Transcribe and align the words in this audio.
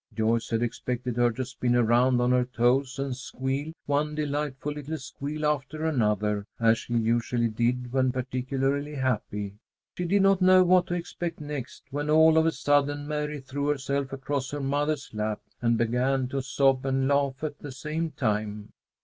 Joyce 0.15 0.49
had 0.49 0.63
expected 0.63 1.15
her 1.17 1.31
to 1.33 1.45
spin 1.45 1.75
around 1.75 2.19
on 2.21 2.31
her 2.31 2.45
toes 2.45 2.97
and 2.97 3.15
squeal 3.15 3.71
one 3.85 4.15
delighted 4.15 4.65
little 4.65 4.97
squeal 4.97 5.45
after 5.45 5.85
another, 5.85 6.47
as 6.59 6.79
she 6.79 6.95
usually 6.95 7.49
did 7.49 7.93
when 7.93 8.11
particularly 8.11 8.95
happy. 8.95 9.57
She 9.95 10.05
did 10.05 10.23
not 10.23 10.41
know 10.41 10.63
what 10.63 10.87
to 10.87 10.95
expect 10.95 11.39
next, 11.39 11.83
when 11.91 12.09
all 12.09 12.39
of 12.39 12.47
a 12.47 12.51
sudden 12.51 13.07
Mary 13.07 13.39
threw 13.41 13.67
herself 13.67 14.11
across 14.11 14.49
her 14.49 14.59
mother's 14.59 15.13
lap 15.13 15.39
and 15.61 15.77
began 15.77 16.27
to 16.29 16.41
sob 16.41 16.83
and 16.87 17.07
laugh 17.07 17.43
at 17.43 17.59
the 17.59 17.71
same 17.71 18.09
time. 18.09 18.73